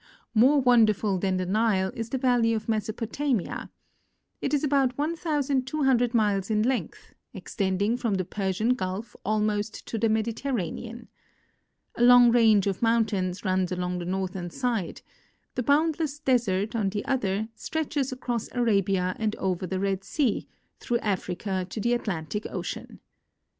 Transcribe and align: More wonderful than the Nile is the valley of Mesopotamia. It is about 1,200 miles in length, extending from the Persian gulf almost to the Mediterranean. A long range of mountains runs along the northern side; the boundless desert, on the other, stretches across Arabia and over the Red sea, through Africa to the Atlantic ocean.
More 0.33 0.59
wonderful 0.59 1.19
than 1.19 1.37
the 1.37 1.45
Nile 1.45 1.91
is 1.93 2.09
the 2.09 2.17
valley 2.17 2.55
of 2.55 2.67
Mesopotamia. 2.67 3.69
It 4.41 4.51
is 4.51 4.63
about 4.63 4.97
1,200 4.97 6.15
miles 6.15 6.49
in 6.49 6.63
length, 6.63 7.13
extending 7.35 7.97
from 7.97 8.15
the 8.15 8.25
Persian 8.25 8.69
gulf 8.73 9.15
almost 9.23 9.85
to 9.85 9.99
the 9.99 10.09
Mediterranean. 10.09 11.07
A 11.93 12.01
long 12.01 12.31
range 12.31 12.65
of 12.65 12.81
mountains 12.81 13.45
runs 13.45 13.71
along 13.71 13.99
the 13.99 14.05
northern 14.05 14.49
side; 14.49 15.03
the 15.53 15.61
boundless 15.61 16.17
desert, 16.17 16.75
on 16.75 16.89
the 16.89 17.05
other, 17.05 17.49
stretches 17.53 18.11
across 18.11 18.49
Arabia 18.53 19.15
and 19.19 19.35
over 19.35 19.67
the 19.67 19.79
Red 19.79 20.03
sea, 20.03 20.47
through 20.79 20.97
Africa 21.01 21.67
to 21.69 21.79
the 21.79 21.93
Atlantic 21.93 22.47
ocean. 22.49 22.99